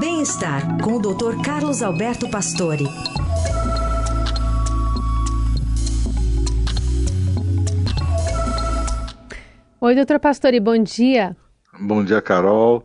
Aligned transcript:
Bem-estar 0.00 0.82
com 0.82 0.94
o 0.94 0.98
Dr. 0.98 1.44
Carlos 1.44 1.82
Alberto 1.82 2.26
Pastore. 2.30 2.86
Oi, 9.78 9.94
doutor 9.94 10.18
Pastore, 10.18 10.58
bom 10.58 10.82
dia. 10.82 11.36
Bom 11.78 12.02
dia, 12.02 12.22
Carol. 12.22 12.82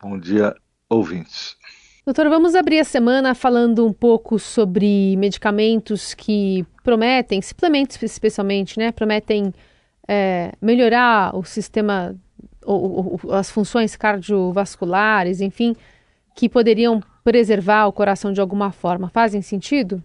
Bom 0.00 0.16
dia, 0.16 0.54
ouvintes. 0.88 1.56
Doutor, 2.06 2.28
vamos 2.28 2.54
abrir 2.54 2.78
a 2.78 2.84
semana 2.84 3.34
falando 3.34 3.84
um 3.84 3.92
pouco 3.92 4.38
sobre 4.38 5.16
medicamentos 5.16 6.14
que 6.14 6.64
prometem, 6.84 7.42
suplementos 7.42 8.00
especialmente, 8.00 8.78
né? 8.78 8.92
Prometem 8.92 9.52
é, 10.06 10.52
melhorar 10.62 11.34
o 11.36 11.42
sistema, 11.42 12.14
ou, 12.64 13.20
ou, 13.24 13.32
as 13.32 13.50
funções 13.50 13.96
cardiovasculares, 13.96 15.40
enfim, 15.40 15.74
que 16.34 16.48
poderiam 16.48 17.02
preservar 17.24 17.86
o 17.86 17.92
coração 17.92 18.32
de 18.32 18.40
alguma 18.40 18.72
forma. 18.72 19.08
Fazem 19.08 19.42
sentido? 19.42 20.02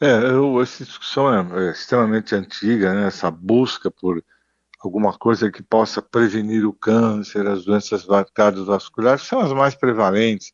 É, 0.00 0.10
eu, 0.10 0.60
essa 0.62 0.84
discussão 0.84 1.32
é, 1.32 1.68
é 1.68 1.72
extremamente 1.72 2.34
antiga, 2.34 2.94
né? 2.94 3.06
Essa 3.06 3.30
busca 3.30 3.90
por 3.90 4.24
alguma 4.80 5.12
coisa 5.12 5.50
que 5.50 5.62
possa 5.62 6.00
prevenir 6.00 6.66
o 6.66 6.72
câncer, 6.72 7.46
as 7.46 7.64
doenças 7.64 8.06
cardiovasculares, 8.32 9.22
são 9.22 9.40
as 9.40 9.52
mais 9.52 9.74
prevalentes. 9.74 10.52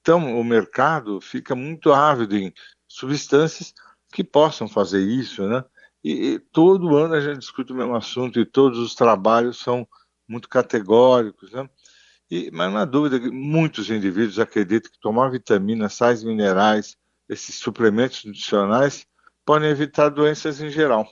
Então, 0.00 0.40
o 0.40 0.42
mercado 0.42 1.20
fica 1.20 1.54
muito 1.54 1.92
ávido 1.92 2.36
em 2.36 2.52
substâncias 2.88 3.72
que 4.12 4.24
possam 4.24 4.66
fazer 4.66 5.00
isso, 5.00 5.46
né? 5.46 5.64
E, 6.02 6.32
e, 6.32 6.38
todo 6.38 6.96
ano 6.96 7.14
a 7.14 7.20
gente 7.20 7.38
discute 7.38 7.72
o 7.72 7.76
mesmo 7.76 7.94
assunto 7.94 8.40
e 8.40 8.46
todos 8.46 8.78
os 8.78 8.94
trabalhos 8.94 9.58
são 9.58 9.86
muito 10.26 10.48
categóricos, 10.48 11.52
né? 11.52 11.68
E, 12.30 12.50
mas 12.52 12.72
não 12.72 12.78
há 12.78 12.84
dúvida 12.84 13.18
que 13.18 13.30
muitos 13.30 13.90
indivíduos 13.90 14.38
acreditam 14.38 14.90
que 14.90 15.00
tomar 15.00 15.30
vitaminas, 15.30 15.94
sais 15.94 16.22
minerais, 16.22 16.96
esses 17.28 17.56
suplementos 17.56 18.24
nutricionais 18.24 19.06
podem 19.44 19.68
evitar 19.68 20.08
doenças 20.10 20.60
em 20.60 20.70
geral. 20.70 21.08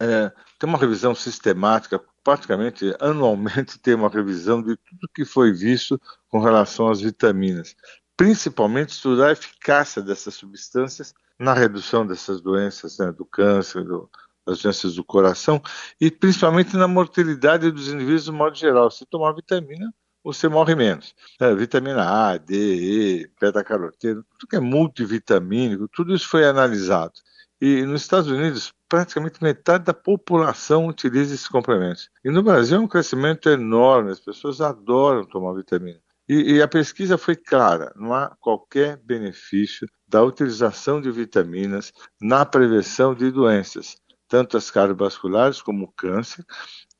É, 0.00 0.32
tem 0.58 0.68
uma 0.68 0.78
revisão 0.78 1.14
sistemática, 1.14 2.02
praticamente 2.22 2.94
anualmente 3.00 3.78
tem 3.80 3.94
uma 3.94 4.08
revisão 4.08 4.60
de 4.60 4.76
tudo 4.76 5.08
que 5.14 5.24
foi 5.24 5.52
visto 5.52 6.00
com 6.28 6.40
relação 6.40 6.88
às 6.88 7.00
vitaminas, 7.00 7.76
principalmente 8.16 8.90
estudar 8.90 9.28
a 9.28 9.32
eficácia 9.32 10.02
dessas 10.02 10.34
substâncias 10.34 11.14
na 11.38 11.54
redução 11.54 12.06
dessas 12.06 12.40
doenças, 12.40 12.98
né, 12.98 13.12
do 13.12 13.24
câncer, 13.24 13.84
do, 13.84 14.10
das 14.44 14.62
doenças 14.62 14.94
do 14.94 15.04
coração 15.04 15.62
e 16.00 16.10
principalmente 16.10 16.76
na 16.76 16.88
mortalidade 16.88 17.70
dos 17.70 17.88
indivíduos 17.88 18.24
de 18.24 18.32
modo 18.32 18.56
geral. 18.56 18.90
Se 18.90 19.06
tomar 19.06 19.32
vitamina, 19.32 19.92
você 20.26 20.48
morre 20.48 20.74
menos. 20.74 21.14
É, 21.40 21.54
vitamina 21.54 22.02
A, 22.02 22.36
D, 22.36 22.54
E, 22.54 23.30
beta-caroteno, 23.40 24.24
tudo 24.38 24.48
que 24.48 24.56
é 24.56 24.60
multivitamínico, 24.60 25.88
tudo 25.88 26.14
isso 26.14 26.28
foi 26.28 26.44
analisado. 26.44 27.12
E 27.60 27.82
nos 27.82 28.02
Estados 28.02 28.28
Unidos, 28.28 28.72
praticamente 28.88 29.42
metade 29.42 29.84
da 29.84 29.94
população 29.94 30.88
utiliza 30.88 31.34
esses 31.34 31.48
complementos. 31.48 32.10
E 32.24 32.30
no 32.30 32.42
Brasil 32.42 32.76
é 32.76 32.80
um 32.80 32.88
crescimento 32.88 33.48
enorme, 33.48 34.10
as 34.10 34.20
pessoas 34.20 34.60
adoram 34.60 35.24
tomar 35.24 35.54
vitamina. 35.54 36.00
E, 36.28 36.56
e, 36.56 36.62
a 36.62 36.66
pesquisa 36.66 37.16
foi 37.16 37.36
clara: 37.36 37.92
não 37.94 38.12
há 38.12 38.36
qualquer 38.40 38.96
benefício 38.96 39.88
da 40.08 40.24
utilização 40.24 41.00
de 41.00 41.10
vitaminas 41.10 41.92
na 42.20 42.44
prevenção 42.44 43.14
de 43.14 43.30
doenças, 43.30 43.96
tanto 44.28 44.56
as 44.56 44.72
cardiovasculares 44.72 45.62
como 45.62 45.84
o 45.84 45.92
câncer, 45.92 46.44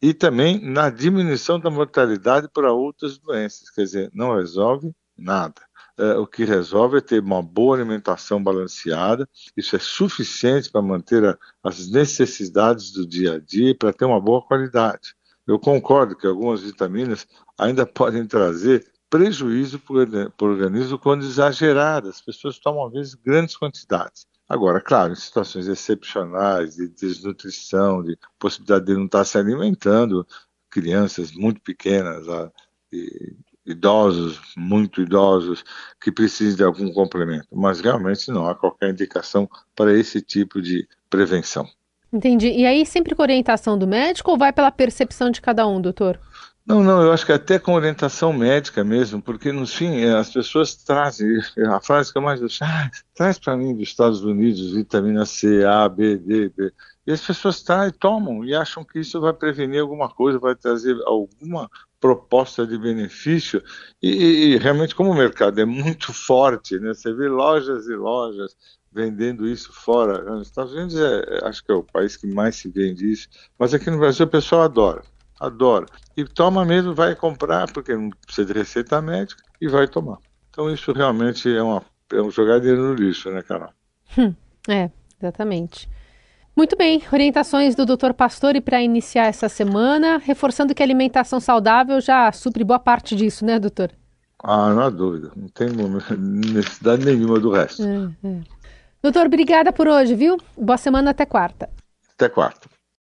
e 0.08 0.14
também 0.14 0.60
na 0.60 0.90
diminuição 0.90 1.58
da 1.58 1.70
mortalidade 1.70 2.48
para 2.52 2.72
outras 2.72 3.18
doenças. 3.18 3.70
Quer 3.70 3.82
dizer, 3.82 4.10
não 4.12 4.36
resolve 4.36 4.92
nada 5.16 5.60
é, 5.98 6.14
o 6.14 6.26
que 6.26 6.44
resolve 6.44 6.98
é 6.98 7.00
ter 7.00 7.22
uma 7.22 7.42
boa 7.42 7.76
alimentação 7.76 8.42
balanceada. 8.42 9.28
Isso 9.56 9.74
é 9.74 9.78
suficiente 9.78 10.70
para 10.70 10.82
manter 10.82 11.24
a, 11.24 11.38
as 11.62 11.90
necessidades 11.90 12.92
do 12.92 13.06
dia 13.06 13.34
a 13.34 13.38
dia 13.38 13.70
e 13.70 13.74
para 13.74 13.92
ter 13.92 14.04
uma 14.04 14.20
boa 14.20 14.42
qualidade. 14.42 15.14
Eu 15.46 15.58
concordo 15.58 16.16
que 16.16 16.26
algumas 16.26 16.60
vitaminas 16.60 17.26
ainda 17.58 17.86
podem 17.86 18.26
trazer 18.26 18.86
prejuízo 19.08 19.78
para 19.78 19.94
o 19.94 20.44
organismo 20.44 20.98
quando 20.98 21.24
exageradas. 21.24 22.16
As 22.16 22.20
pessoas 22.20 22.58
tomam, 22.58 22.86
às 22.86 22.92
vezes, 22.92 23.14
grandes 23.14 23.56
quantidades. 23.56 24.26
Agora, 24.48 24.80
claro, 24.80 25.12
em 25.12 25.16
situações 25.16 25.66
excepcionais 25.66 26.76
de 26.76 26.88
desnutrição, 26.88 28.02
de 28.02 28.16
possibilidade 28.38 28.86
de 28.86 28.94
não 28.94 29.06
estar 29.06 29.24
se 29.24 29.36
alimentando, 29.36 30.26
crianças 30.70 31.32
muito 31.32 31.60
pequenas, 31.60 32.26
e 32.92 33.34
idosos, 33.66 34.40
muito 34.56 35.02
idosos, 35.02 35.64
que 36.00 36.12
precisem 36.12 36.56
de 36.56 36.62
algum 36.62 36.92
complemento, 36.92 37.48
mas 37.52 37.80
realmente 37.80 38.30
não 38.30 38.46
há 38.46 38.54
qualquer 38.54 38.90
indicação 38.90 39.48
para 39.74 39.92
esse 39.92 40.22
tipo 40.22 40.62
de 40.62 40.86
prevenção. 41.10 41.68
Entendi. 42.12 42.48
E 42.48 42.64
aí, 42.64 42.86
sempre 42.86 43.14
com 43.14 43.22
orientação 43.22 43.76
do 43.76 43.86
médico 43.86 44.30
ou 44.30 44.38
vai 44.38 44.52
pela 44.52 44.70
percepção 44.70 45.30
de 45.30 45.40
cada 45.40 45.66
um, 45.66 45.80
doutor? 45.80 46.20
Não, 46.66 46.82
não, 46.82 47.00
eu 47.00 47.12
acho 47.12 47.24
que 47.24 47.30
até 47.30 47.60
com 47.60 47.74
orientação 47.74 48.32
médica 48.32 48.82
mesmo, 48.82 49.22
porque 49.22 49.52
no 49.52 49.64
fim 49.68 50.00
eh, 50.00 50.16
as 50.16 50.32
pessoas 50.32 50.74
trazem, 50.74 51.38
a 51.68 51.80
frase 51.80 52.10
que 52.10 52.18
eu 52.18 52.22
mais 52.22 52.42
uso, 52.42 52.58
ah, 52.62 52.90
traz 53.14 53.38
para 53.38 53.56
mim 53.56 53.72
dos 53.72 53.88
Estados 53.88 54.24
Unidos 54.24 54.72
vitamina 54.72 55.24
C, 55.24 55.64
A, 55.64 55.88
B, 55.88 56.16
D, 56.16 56.48
B. 56.48 56.72
E 57.06 57.12
as 57.12 57.24
pessoas 57.24 57.62
trazem, 57.62 57.96
tomam 57.96 58.44
e 58.44 58.52
acham 58.52 58.84
que 58.84 58.98
isso 58.98 59.20
vai 59.20 59.32
prevenir 59.32 59.80
alguma 59.80 60.08
coisa, 60.08 60.40
vai 60.40 60.56
trazer 60.56 60.96
alguma 61.04 61.70
proposta 62.00 62.66
de 62.66 62.76
benefício 62.76 63.62
e, 64.02 64.54
e, 64.54 64.58
realmente 64.58 64.94
como 64.94 65.10
o 65.10 65.14
mercado 65.14 65.60
é 65.60 65.64
muito 65.64 66.12
forte, 66.12 66.80
né? 66.80 66.92
Você 66.92 67.12
vê 67.12 67.28
lojas 67.28 67.86
e 67.86 67.94
lojas 67.94 68.56
vendendo 68.92 69.46
isso 69.46 69.72
fora. 69.72 70.22
Nos 70.24 70.48
Estados 70.48 70.72
Unidos 70.72 70.96
é, 70.96 71.46
acho 71.46 71.64
que 71.64 71.70
é 71.70 71.74
o 71.76 71.84
país 71.84 72.16
que 72.16 72.26
mais 72.26 72.56
se 72.56 72.68
vende 72.68 73.10
isso, 73.10 73.28
mas 73.56 73.72
aqui 73.72 73.88
no 73.88 73.98
Brasil 73.98 74.26
o 74.26 74.28
pessoal 74.28 74.62
adora, 74.62 75.02
adora 75.40 75.86
e 76.16 76.24
toma 76.24 76.64
mesmo, 76.64 76.94
vai 76.94 77.14
comprar 77.14 77.70
porque 77.72 77.94
não 77.94 78.10
precisa 78.10 78.52
de 78.52 78.58
receita 78.58 79.00
médica 79.00 79.42
e 79.60 79.68
vai 79.68 79.86
tomar. 79.86 80.18
Então 80.50 80.70
isso 80.72 80.92
realmente 80.92 81.54
é 81.54 81.62
uma 81.62 81.82
é 82.12 82.22
um 82.22 82.30
jogar 82.30 82.60
dinheiro 82.60 82.82
no 82.82 82.94
lixo, 82.94 83.30
né, 83.30 83.42
Carol? 83.42 83.70
Hum, 84.16 84.34
é, 84.68 84.90
exatamente. 85.20 85.88
Muito 86.56 86.76
bem, 86.76 87.02
orientações 87.12 87.74
do 87.74 87.84
Dr. 87.84 88.12
Pastore 88.14 88.60
para 88.60 88.80
iniciar 88.80 89.26
essa 89.26 89.48
semana, 89.48 90.16
reforçando 90.16 90.74
que 90.74 90.82
a 90.82 90.86
alimentação 90.86 91.38
saudável 91.38 92.00
já 92.00 92.32
supre 92.32 92.64
boa 92.64 92.78
parte 92.78 93.14
disso, 93.14 93.44
né, 93.44 93.58
doutor? 93.58 93.90
Ah, 94.42 94.72
não 94.72 94.82
há 94.82 94.88
dúvida, 94.88 95.30
não 95.36 95.48
tem 95.48 95.68
necessidade 96.18 97.04
nenhuma 97.04 97.38
do 97.38 97.50
resto. 97.50 97.82
É, 97.82 98.28
é. 98.28 98.40
Doutor, 99.02 99.26
obrigada 99.26 99.72
por 99.72 99.86
hoje, 99.86 100.14
viu? 100.14 100.38
Boa 100.56 100.78
semana 100.78 101.10
até 101.10 101.26
quarta. 101.26 101.68
Até 102.14 102.28
quarta. 102.28 102.68